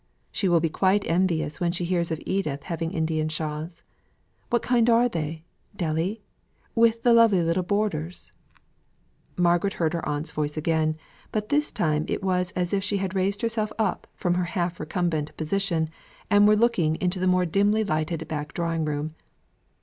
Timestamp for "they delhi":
5.07-6.23